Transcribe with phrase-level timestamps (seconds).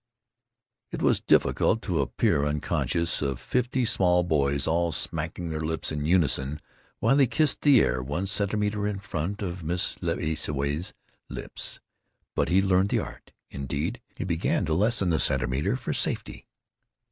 [0.89, 6.05] It was difficult to appear unconscious of fifty small boys all smacking their lips in
[6.07, 6.59] unison,
[6.97, 10.95] while he kissed the air one centimeter in front of Miss L'Ewysse's
[11.29, 11.79] lips.
[12.35, 13.31] But he learned the art.
[13.51, 16.47] Indeed, he began to lessen that centimeter of safety.